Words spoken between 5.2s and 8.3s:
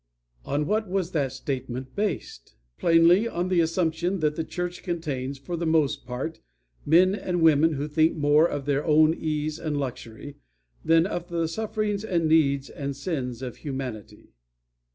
for the most part men and women who think